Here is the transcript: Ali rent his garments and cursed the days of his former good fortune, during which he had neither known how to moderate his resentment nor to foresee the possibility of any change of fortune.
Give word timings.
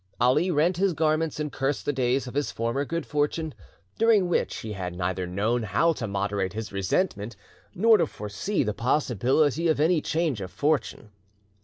Ali 0.19 0.49
rent 0.49 0.77
his 0.77 0.93
garments 0.93 1.39
and 1.39 1.51
cursed 1.51 1.85
the 1.85 1.93
days 1.93 2.25
of 2.25 2.33
his 2.33 2.51
former 2.51 2.85
good 2.85 3.05
fortune, 3.05 3.53
during 3.99 4.27
which 4.29 4.55
he 4.61 4.71
had 4.73 4.95
neither 4.95 5.27
known 5.27 5.61
how 5.61 5.93
to 5.93 6.07
moderate 6.07 6.53
his 6.53 6.73
resentment 6.73 7.35
nor 7.75 7.99
to 7.99 8.07
foresee 8.07 8.63
the 8.63 8.73
possibility 8.73 9.67
of 9.67 9.79
any 9.79 10.01
change 10.01 10.41
of 10.41 10.49
fortune. 10.49 11.11